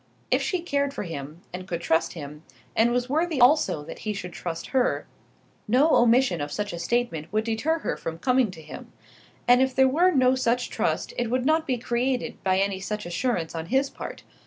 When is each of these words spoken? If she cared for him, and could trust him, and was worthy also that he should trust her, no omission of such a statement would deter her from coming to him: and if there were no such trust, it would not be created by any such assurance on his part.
If 0.31 0.41
she 0.41 0.61
cared 0.61 0.95
for 0.95 1.03
him, 1.03 1.41
and 1.53 1.67
could 1.67 1.79
trust 1.81 2.13
him, 2.13 2.41
and 2.75 2.89
was 2.91 3.07
worthy 3.07 3.39
also 3.39 3.83
that 3.83 3.99
he 3.99 4.13
should 4.13 4.33
trust 4.33 4.69
her, 4.73 5.05
no 5.67 5.95
omission 5.95 6.41
of 6.41 6.51
such 6.51 6.73
a 6.73 6.79
statement 6.79 7.31
would 7.31 7.43
deter 7.43 7.77
her 7.77 7.95
from 7.95 8.17
coming 8.17 8.49
to 8.49 8.63
him: 8.63 8.91
and 9.47 9.61
if 9.61 9.75
there 9.75 9.87
were 9.87 10.09
no 10.09 10.33
such 10.33 10.71
trust, 10.71 11.13
it 11.19 11.29
would 11.29 11.45
not 11.45 11.67
be 11.67 11.77
created 11.77 12.43
by 12.43 12.57
any 12.57 12.79
such 12.79 13.05
assurance 13.05 13.53
on 13.53 13.67
his 13.67 13.91
part. 13.91 14.23